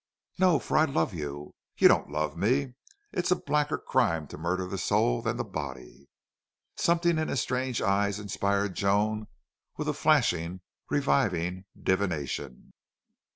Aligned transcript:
"No. 0.39 0.57
For 0.57 0.79
I 0.79 0.85
love 0.85 1.13
you." 1.13 1.53
"You 1.77 1.87
don't 1.87 2.09
love 2.09 2.35
me. 2.35 2.73
It's 3.11 3.29
a 3.29 3.35
blacker 3.35 3.77
crime 3.77 4.25
to 4.29 4.35
murder 4.39 4.65
the 4.65 4.79
soul 4.79 5.21
than 5.21 5.37
the 5.37 5.43
body." 5.43 6.09
Something 6.75 7.19
in 7.19 7.27
his 7.27 7.39
strange 7.39 7.83
eyes 7.83 8.17
inspired 8.19 8.73
Joan 8.75 9.27
with 9.77 9.87
a 9.87 9.93
flashing, 9.93 10.61
reviving 10.89 11.65
divination. 11.79 12.71